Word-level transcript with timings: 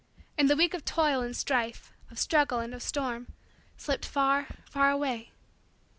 And 0.35 0.49
the 0.49 0.55
week 0.55 0.73
of 0.73 0.83
toil 0.83 1.21
and 1.21 1.37
strife, 1.37 1.93
of 2.09 2.17
struggle 2.17 2.57
and 2.57 2.73
of 2.73 2.81
storm, 2.81 3.27
slipped 3.77 4.07
far, 4.07 4.47
far, 4.67 4.89
away. 4.89 5.31